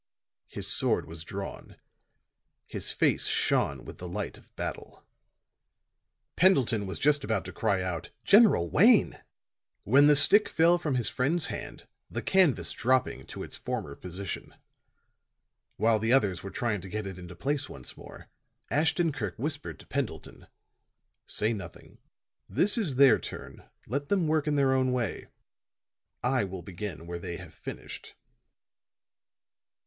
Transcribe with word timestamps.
His 0.47 0.65
sword 0.67 1.05
was 1.05 1.23
drawn; 1.23 1.75
his 2.65 2.91
face 2.91 3.27
shone 3.27 3.85
with 3.85 3.99
the 3.99 4.07
light 4.09 4.35
of 4.35 4.55
battle. 4.55 5.05
Pendleton 6.35 6.87
was 6.87 6.97
just 6.97 7.23
about 7.23 7.45
to 7.45 7.53
cry 7.53 7.83
out 7.83 8.09
"General 8.23 8.67
Wayne," 8.67 9.19
when 9.83 10.07
the 10.07 10.15
stick 10.15 10.49
fell 10.49 10.79
from 10.79 10.95
his 10.95 11.07
friend's 11.07 11.45
hand, 11.53 11.85
the 12.09 12.23
canvas 12.23 12.71
dropping 12.71 13.27
to 13.27 13.43
its 13.43 13.55
former 13.55 13.93
position. 13.95 14.55
While 15.77 15.99
the 15.99 16.13
others 16.13 16.41
were 16.41 16.49
trying 16.49 16.81
to 16.81 16.89
get 16.89 17.05
it 17.05 17.19
into 17.19 17.35
place 17.35 17.69
once 17.69 17.95
more, 17.95 18.27
Ashton 18.71 19.11
Kirk 19.11 19.37
whispered 19.37 19.79
to 19.81 19.85
Pendleton: 19.85 20.47
"Say 21.27 21.53
nothing. 21.53 21.99
This 22.49 22.75
is 22.75 22.95
their 22.95 23.19
turn; 23.19 23.69
let 23.85 24.09
them 24.09 24.27
work 24.27 24.47
in 24.47 24.55
their 24.55 24.73
own 24.73 24.93
way. 24.93 25.27
I 26.23 26.43
will 26.43 26.63
begin 26.63 27.05
where 27.05 27.19
they 27.19 27.37
have 27.37 27.53
finished." 27.53 28.15